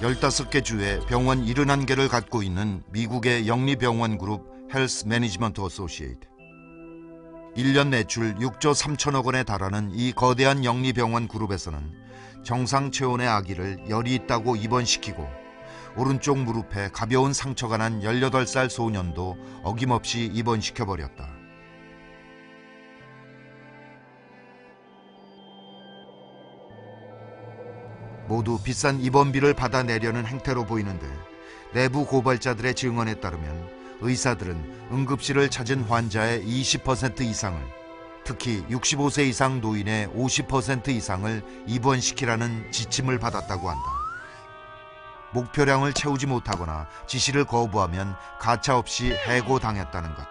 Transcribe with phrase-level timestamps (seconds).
[0.00, 6.26] 15개 주에 병원 71개를 갖고 있는 미국의 영리병원 그룹 Health Management Associates.
[7.54, 11.78] 1년 매출 6조 3천억 원에 달하는 이 거대한 영리병원 그룹에서는
[12.42, 15.28] 정상 체온의 아기를 열이 있다고 입원시키고
[15.98, 21.39] 오른쪽 무릎에 가벼운 상처가 난 18살 소년도 어김없이 입원시켜 버렸다.
[28.30, 31.04] 모두 비싼 입원비를 받아내려는 행태로 보이는데
[31.72, 33.68] 내부 고발자들의 증언에 따르면
[34.02, 37.60] 의사들은 응급실을 찾은 환자의 20% 이상을
[38.22, 43.82] 특히 65세 이상 노인의 50% 이상을 입원시키라는 지침을 받았다고 한다.
[45.32, 50.24] 목표량을 채우지 못하거나 지시를 거부하면 가차없이 해고당했다는 것.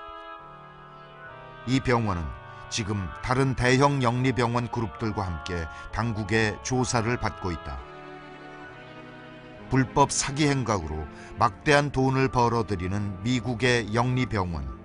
[1.68, 2.39] 이 병원은
[2.70, 7.80] 지금 다른 대형 영리병원 그룹들과 함께 당국의 조사를 받고 있다.
[9.70, 11.06] 불법 사기 행각으로
[11.38, 14.80] 막대한 돈을 벌어들이는 미국의 영리병원.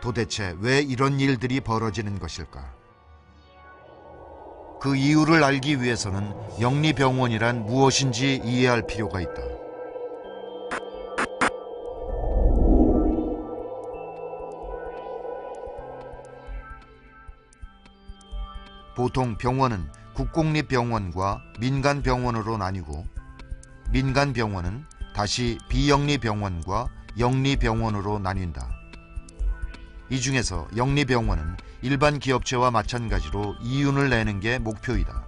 [0.00, 2.72] 도대체 왜 이런 일들이 벌어지는 것일까?
[4.80, 9.59] 그 이유를 알기 위해서는 영리병원이란 무엇인지 이해할 필요가 있다.
[19.00, 23.06] 보통 병원은 국공립병원과 민간병원으로 나뉘고
[23.92, 24.84] 민간병원은
[25.14, 26.88] 다시 비영리병원과
[27.18, 28.68] 영리병원으로 나뉜다.
[30.10, 35.24] 이 중에서 영리병원은 일반 기업체와 마찬가지로 이윤을 내는 게 목표이다.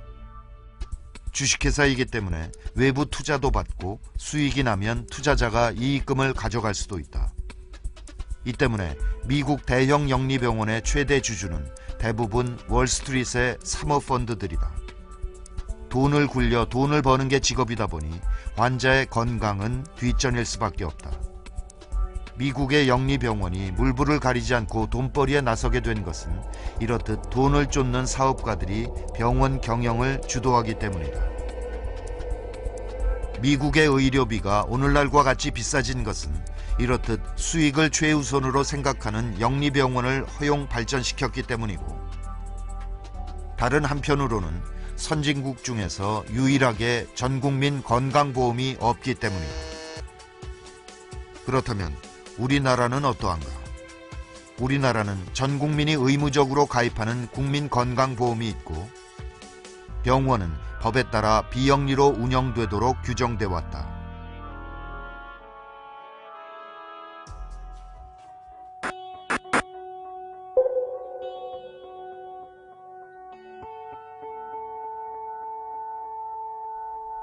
[1.33, 7.33] 주식회사이기 때문에 외부 투자도 받고 수익이 나면 투자자가 이익금을 가져갈 수도 있다.
[8.45, 11.65] 이 때문에 미국 대형 영리병원의 최대 주주는
[11.99, 14.71] 대부분 월스트리트의 사모펀드들이다.
[15.89, 18.09] 돈을 굴려 돈을 버는 게 직업이다 보니
[18.57, 21.11] 환자의 건강은 뒷전일 수밖에 없다.
[22.37, 26.33] 미국의 영리병원이 물불을 가리지 않고 돈벌이에 나서게 된 것은
[26.81, 31.32] 이렇듯 돈을 쫓는 사업가들이 병원 경영을 주도하기 때문이다.
[33.43, 36.33] 미국의 의료비가 오늘날과 같이 비싸진 것은
[36.79, 41.85] 이렇듯 수익을 최우선으로 생각하는 영리병원을 허용 발전시켰기 때문이고
[43.59, 44.49] 다른 한편으로는
[44.95, 49.53] 선진국 중에서 유일하게 전국민 건강보험이 없기 때문이다.
[51.45, 51.93] 그렇다면
[52.39, 53.47] 우리나라는 어떠한가?
[54.61, 58.89] 우리나라는 전 국민이 의무적으로 가입하는 국민건강보험이 있고
[60.03, 63.89] 병원은 법에 따라 비영리로 운영되도록 규정돼 왔다.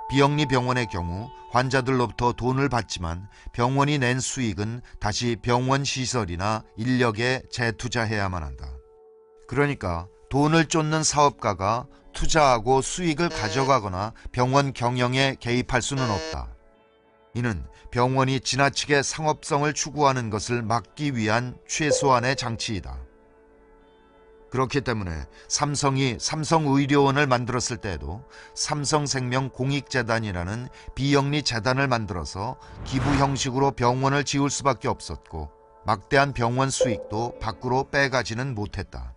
[0.10, 8.66] 비영리 병원의 경우 환자들로부터 돈을 받지만 병원이 낸 수익은 다시 병원 시설이나 인력에 재투자해야만 한다.
[9.48, 11.86] 그러니까 돈을 쫓는 사업가가
[12.20, 16.50] 투자하고 수익을 가져가거나 병원 경영에 개입할 수는 없다.
[17.34, 22.98] 이는 병원이 지나치게 상업성을 추구하는 것을 막기 위한 최소한의 장치이다.
[24.52, 25.12] 그렇기 때문에
[25.48, 35.52] 삼성이 삼성의료원을 만들었을 때에도 삼성생명 공익재단이라는 비영리 재단을 만들어서 기부 형식으로 병원을 지을 수밖에 없었고
[35.86, 39.14] 막대한 병원 수익도 밖으로 빼가지는 못했다.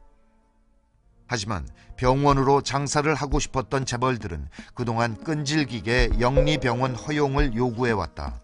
[1.33, 8.39] 하지만 병원으로 장사를 하고 싶었던 재벌들은 그동안 끈질기게 영리병원 허용을 요구해왔다.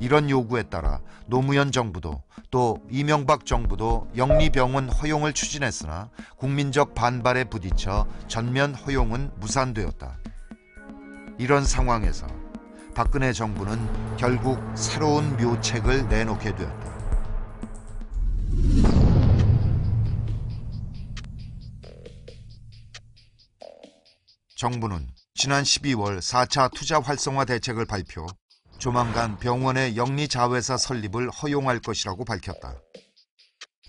[0.00, 6.08] 이런 요구에 따라 노무현 정부도 또 이명박 정부도 영리병원 허용을 추진했으나
[6.38, 10.16] 국민적 반발에 부딪혀 전면 허용은 무산되었다.
[11.36, 12.26] 이런 상황에서
[12.94, 16.91] 박근혜 정부는 결국 새로운 묘책을 내놓게 되었다.
[24.62, 28.28] 정부는 지난 12월 4차 투자 활성화 대책을 발표,
[28.78, 32.76] 조만간 병원의 영리 자회사 설립을 허용할 것이라고 밝혔다.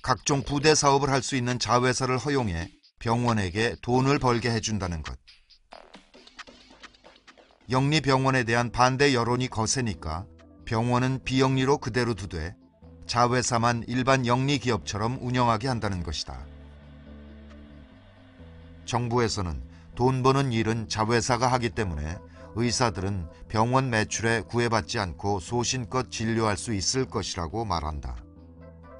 [0.01, 5.15] 각종 부대 사업을 할 수 있는 자회사를 허용해 병원에게 돈을 벌게 해준다는 것.
[7.69, 10.25] 영리 병원에 대한 반대 여론이 거세니까
[10.65, 12.55] 병원은 비영리로 그대로 두되
[13.05, 16.43] 자회사만 일반 영리 기업처럼 운영하게 한다는 것이다.
[18.85, 22.17] 정부에서는 돈 버는 일은 자회사가 하기 때문에
[22.55, 28.15] 의사들은 병원 매출에 구애받지 않고 소신껏 진료할 수 있을 것이라고 말한다.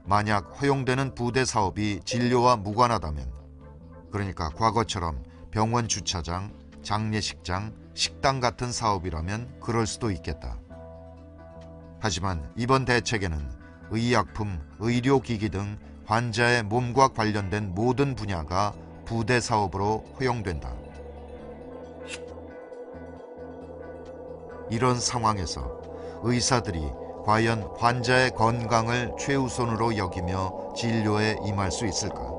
[0.05, 3.31] 만약 허용되는 부대 사업이 진료와 무관하다면,
[4.11, 6.51] 그러니까 과거처럼 병원 주차장,
[6.81, 10.59] 장례식장, 식당 같은 사업이라면 그럴 수도 있겠다.
[11.99, 13.49] 하지만 이번 대책에는
[13.91, 18.73] 의약품, 의료기기 등 환자의 몸과 관련된 모든 분야가
[19.05, 20.82] 부대 사업으로 허용된다.
[24.69, 25.81] 이런 상황에서
[26.23, 26.81] 의사들이
[27.25, 32.33] 과연 환자의 건강을 최우선으로 여기며 진료에 임할 수 있을까?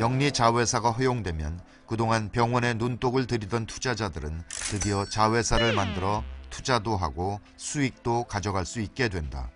[0.00, 8.64] 영리 자회사가 허용되면 그동안 병원에 눈독을 들이던 투자자들은 드디어 자회사를 만들어 투자도 하고 수익도 가져갈
[8.64, 9.50] 수 있게 된다.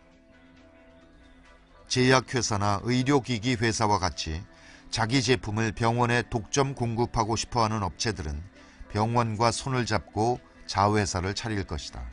[1.89, 4.43] 제약회사나 의료기기 회사와 같이
[4.91, 8.43] 자기 제품을 병원에 독점 공급하고 싶어 하는 업체들은
[8.91, 12.05] 병원과 손을 잡고 자회사를 차릴 것이다.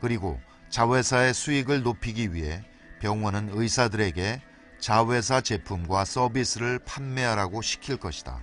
[0.00, 0.40] 그리고
[0.70, 2.64] 자회사의 수익을 높이기 위해
[3.00, 4.42] 병원은 의사들에게
[4.80, 8.40] 자회사 제품과 서비스를 판매하라고 시킬 것이다.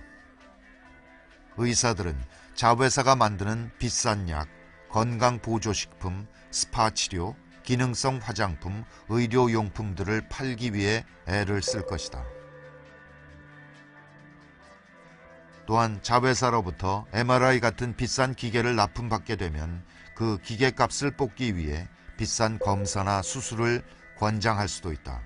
[1.56, 2.18] 의사들은
[2.54, 4.48] 자회사가 만드는 비싼 약,
[4.90, 12.24] 건강보조식품, 스파 치료, 기능성 화장품, 의료용품들을 팔기 위해 애를 쓸 것이다.
[15.66, 19.84] 또한 자회사로부터 MRI 같은 비싼 기계를 납품받게 되면
[20.14, 23.82] 그 기계 값을 뽑기 위해 비싼 검사나 수술을
[24.16, 25.20] 권장할 수도 있다.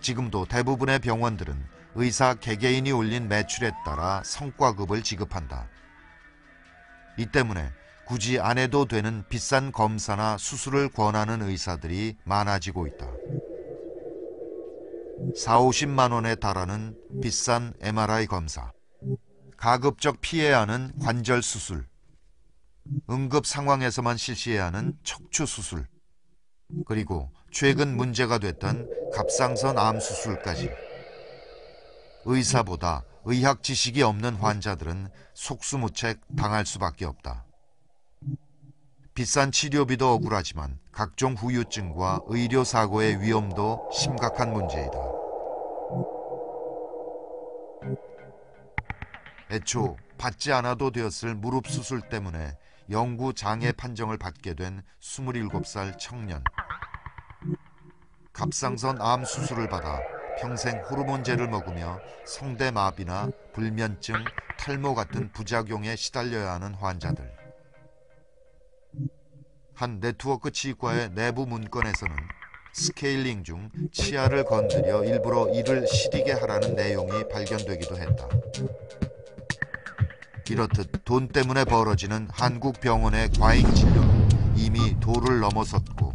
[0.00, 1.56] 지금도 대부분의 병원들은
[1.94, 5.68] 의사 개개인이 올린 매출에 따라 성과급을 지급한다.
[7.16, 7.72] 이 때문에
[8.04, 13.10] 굳이 안 해도 되는 비싼 검사나 수술을 권하는 의사들이 많아지고 있다.
[15.36, 18.72] 4, 50만 원에 달하는 비싼 MRI 검사,
[19.56, 21.86] 가급적 피해야 하는 관절 수술,
[23.08, 25.86] 응급 상황에서만 실시해야 하는 척추 수술,
[26.86, 30.70] 그리고 최근 문제가 됐던 갑상선 암 수술까지
[32.24, 37.46] 의사보다 의학 지식이 없는 환자들은 속수무책 당할 수밖에 없다.
[39.14, 44.98] 비싼 치료비도 억울하지만 각종 후유증과 의료 사고의 위험도 심각한 문제이다.
[49.50, 52.56] 애초 받지 않아도 되었을 무릎 수술 때문에
[52.90, 56.42] 영구 장애 판정을 받게 된 27살 청년.
[58.32, 60.00] 갑상선 암 수술을 받아
[60.40, 64.14] 평생 호르몬제를 먹으며 성대마비나 불면증,
[64.58, 67.41] 탈모 같은 부작용에 시달려야 하는 환자들.
[69.74, 72.14] 한 네트워크 치과의 내부 문건에서는
[72.74, 78.28] 스케일링 중 치아를 건드려 일부러 이를 시리게 하라는 내용이 발견되기도 했다.
[80.48, 86.12] 이렇듯 돈 때문에 벌어지는 한국 병원의 과잉 진료는 이미 도를 넘어섰고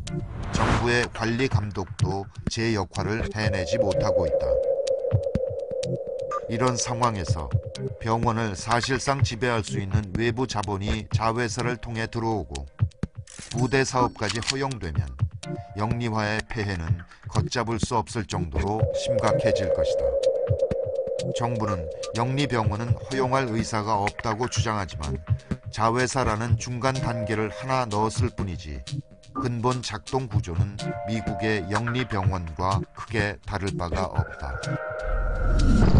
[0.51, 4.45] 정부의 관리 감독도 제 역할을 해내지 못하고 있다.
[6.49, 7.49] 이런 상황에서
[7.99, 12.66] 병원을 사실상 지배할 수 있는 외부 자본이 자회사를 통해 들어오고
[13.51, 15.07] 부대 사업까지 허용되면
[15.77, 20.03] 영리화의 폐해는 걷잡을 수 없을 정도로 심각해질 것이다.
[21.37, 25.17] 정부는 영리병원은 허용할 의사가 없다고 주장하지만
[25.71, 28.83] 자회사라는 중간 단계를 하나 넣었을 뿐이지
[29.33, 30.77] 근본 작동 구조는
[31.07, 35.96] 미국의 영리병원과 크게 다를 바가 없다.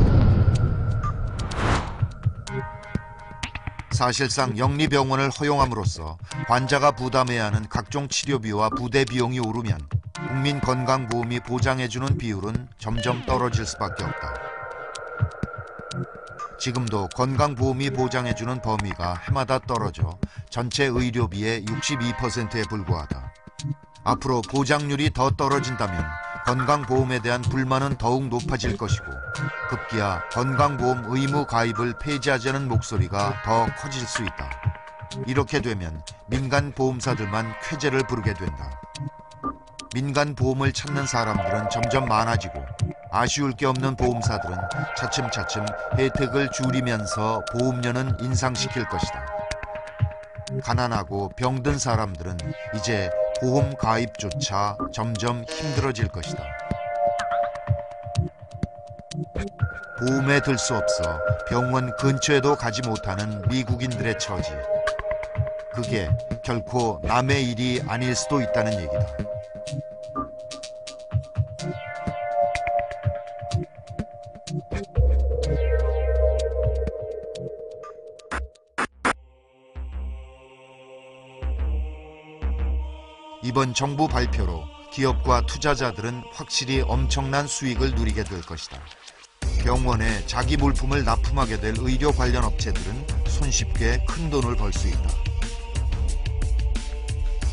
[3.98, 9.80] 사실상 영리병원을 허용함으로써 환자가 부담해야 하는 각종 치료비와 부대 비용이 오르면
[10.28, 14.36] 국민 건강보험이 보장해주는 비율은 점점 떨어질 수밖에 없다.
[16.60, 20.20] 지금도 건강보험이 보장해주는 범위가 해마다 떨어져
[20.52, 23.34] 전체 의료비의 62%에 불과하다.
[24.04, 26.06] 앞으로 보장률이 더 떨어진다면
[26.48, 29.06] 건강보험에 대한 불만은 더욱 높아질 것이고
[29.70, 34.50] 급기야 건강보험 의무 가입을 폐지하자는 목소리가 더 커질 수 있다.
[35.26, 38.80] 이렇게 되면 민간 보험사들만 쾌재를 부르게 된다.
[39.94, 42.66] 민간 보험을 찾는 사람들은 점점 많아지고
[43.12, 44.58] 아쉬울 게 없는 보험사들은
[44.98, 45.66] 차츰차츰
[45.98, 49.26] 혜택을 줄이면서 보험료는 인상시킬 것이다.
[50.64, 52.38] 가난하고 병든 사람들은
[52.76, 53.10] 이제
[53.40, 56.44] 보험 가입조차 점점 힘들어질 것이다.
[60.00, 64.52] 보험에 들 수 없어 병원 근처에도 가지 못하는 미국인들의 처지.
[65.72, 66.10] 그게
[66.44, 69.08] 결코 남의 일이 아닐 수도 있다는 얘기다.
[83.58, 88.80] 이번 정부 발표로 기업과 투자자들은 확실히 엄청난 수익을 누리게 될 것이다.
[89.64, 95.10] 병원에 자기 물품을 납품하게 될 의료 관련 업체들은 손쉽게 큰 돈을 벌 수 있다.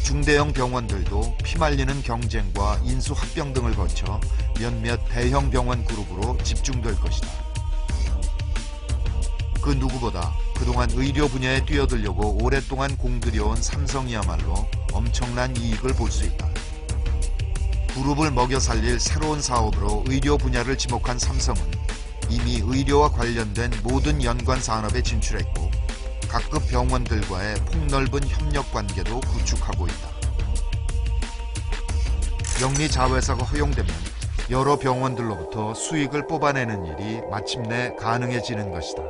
[0.05, 4.21] 중대형 병원들도 피말리는 경쟁과 인수 합병 등을 거쳐
[4.61, 7.29] 몇몇 대형 병원 그룹으로 집중될 것이다.
[9.63, 16.49] 그 누구보다 그동안 의료 분야에 뛰어들려고 오랫동안 공들여온 삼성이야말로 엄청난 이익을 볼 수 있다.
[17.95, 21.61] 그룹을 먹여 살릴 새로운 사업으로 의료 분야를 지목한 삼성은
[22.31, 25.71] 이미 의료와 관련된 모든 연관 산업에 진출했고
[26.29, 30.09] 각급 병원들과의 폭넓은 협력 관계도 구축하고 있다.
[32.63, 33.95] 영리 자회사가 허용되면
[34.51, 39.03] 여러 병원들로부터 수익을 뽑아내는 일이 마침내 가능해지는 것이다.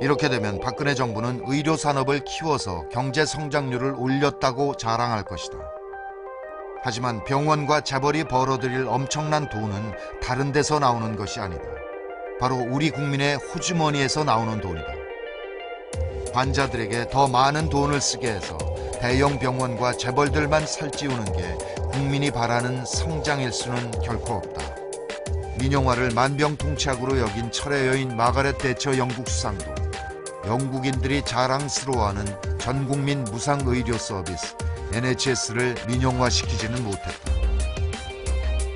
[0.00, 5.58] 이렇게 되면 박근혜 정부는 의료 산업을 키워서 경제 성장률을 올렸다고 자랑할 것이다.
[6.84, 11.64] 하지만 병원과 재벌이 벌어들일 엄청난 돈은 다른 데서 나오는 것이 아니다.
[12.38, 14.86] 바로 우리 국민의 호주머니에서 나오는 돈이다.
[16.32, 18.56] 환자들에게 더 많은 돈을 쓰게 해서
[19.00, 21.56] 대형 병원과 재벌들만 살찌우는 게
[21.90, 24.76] 국민이 바라는 성장일 수는 결코 없다.
[25.58, 29.77] 민영화를 만병통치약으로 여긴 철의 여인 마가렛 대처 영국 수상도
[30.48, 32.24] 영국인들이 자랑스러워하는
[32.58, 34.56] 전국민 무상 의료 서비스
[34.94, 37.32] NHS를 민영화시키지는 못했다.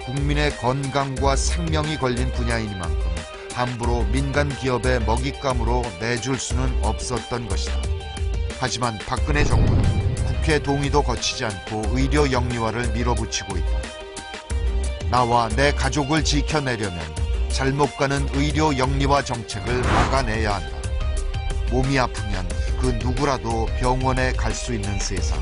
[0.04, 3.00] 국민의 건강과 생명이 걸린 분야이니만큼
[3.54, 7.80] 함부로 민간 기업의 먹잇감으로 내줄 수는 없었던 것이다.
[8.60, 13.78] 하지만 박근혜 정부는 국회 동의도 거치지 않고 의료 영리화를 밀어붙이고 있다.
[15.10, 17.00] 나와 내 가족을 지켜내려면
[17.48, 20.81] 잘못 가는 의료 영리화 정책을 막아내야 한다.
[21.72, 22.46] 몸이 아프면
[22.78, 25.38] 그 누구라도 병원에 갈 수 있는 세상.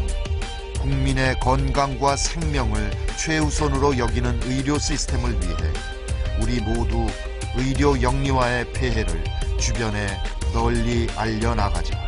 [0.80, 5.56] 국민의 건강과 생명을 최우선으로 여기는 의료 시스템을 위해
[6.40, 7.06] 우리 모두
[7.56, 9.24] 의료 영리화의 폐해를
[9.58, 10.06] 주변에
[10.54, 11.99] 널리 알려나가자.